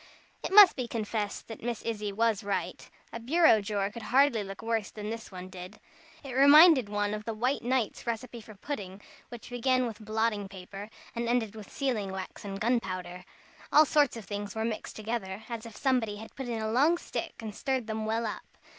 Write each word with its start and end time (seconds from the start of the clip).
It 0.43 0.51
must 0.51 0.75
be 0.75 0.87
confessed 0.87 1.47
that 1.47 1.61
Miss 1.61 1.83
Izzie 1.83 2.11
was 2.11 2.43
right. 2.43 2.89
A 3.13 3.19
bureau 3.19 3.61
drawer 3.61 3.91
could 3.91 4.01
hardly 4.01 4.43
look 4.43 4.63
worse 4.63 4.89
than 4.89 5.11
this 5.11 5.31
one 5.31 5.47
did. 5.47 5.79
It 6.23 6.33
reminded 6.33 6.89
one 6.89 7.13
of 7.13 7.23
the 7.23 7.35
White 7.35 7.61
Knight's 7.61 8.07
recipe 8.07 8.41
for 8.41 8.53
a 8.53 8.57
pudding, 8.57 8.99
which 9.29 9.51
began 9.51 9.85
with 9.85 9.99
blotting 10.03 10.47
paper, 10.49 10.89
and 11.15 11.29
ended 11.29 11.53
with 11.55 11.71
sealing 11.71 12.11
wax 12.11 12.43
and 12.43 12.59
gunpowder. 12.59 13.23
All 13.71 13.85
sorts 13.85 14.17
of 14.17 14.25
things 14.25 14.55
were 14.55 14.65
mixed 14.65 14.95
together, 14.95 15.43
as 15.47 15.67
if 15.67 15.77
somebody 15.77 16.15
had 16.17 16.33
put 16.35 16.47
in 16.49 16.59
a 16.63 16.71
long 16.71 16.97
stick 16.97 17.35
and 17.39 17.53
stirred 17.53 17.85
them 17.85 18.07
well 18.07 18.25
up. 18.25 18.41